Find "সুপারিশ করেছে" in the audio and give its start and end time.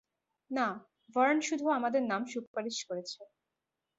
2.33-3.21